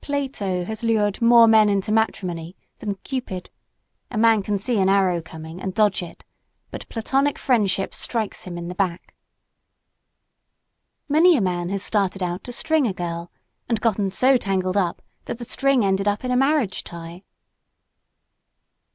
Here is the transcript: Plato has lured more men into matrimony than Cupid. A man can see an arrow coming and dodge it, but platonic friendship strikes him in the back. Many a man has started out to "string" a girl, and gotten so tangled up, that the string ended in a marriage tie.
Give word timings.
Plato 0.00 0.64
has 0.64 0.82
lured 0.82 1.20
more 1.20 1.46
men 1.46 1.68
into 1.68 1.92
matrimony 1.92 2.56
than 2.78 2.94
Cupid. 3.04 3.50
A 4.10 4.16
man 4.16 4.42
can 4.42 4.56
see 4.58 4.78
an 4.78 4.88
arrow 4.88 5.20
coming 5.20 5.60
and 5.60 5.74
dodge 5.74 6.02
it, 6.02 6.24
but 6.70 6.88
platonic 6.88 7.38
friendship 7.38 7.94
strikes 7.94 8.44
him 8.44 8.56
in 8.56 8.68
the 8.68 8.74
back. 8.74 9.14
Many 11.06 11.36
a 11.36 11.42
man 11.42 11.68
has 11.68 11.82
started 11.82 12.22
out 12.22 12.44
to 12.44 12.50
"string" 12.52 12.86
a 12.86 12.94
girl, 12.94 13.30
and 13.68 13.78
gotten 13.78 14.10
so 14.10 14.38
tangled 14.38 14.78
up, 14.78 15.02
that 15.26 15.38
the 15.38 15.44
string 15.44 15.84
ended 15.84 16.06
in 16.06 16.30
a 16.30 16.34
marriage 16.34 16.82
tie. 16.82 17.22